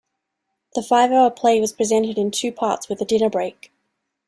The 0.73 0.81
five-hour 0.81 1.29
play 1.29 1.59
was 1.61 1.73
presented 1.73 2.17
in 2.17 2.31
two 2.31 2.51
parts 2.51 2.89
with 2.89 3.01
a 3.01 3.05
dinner 3.05 3.29
break. 3.29 3.71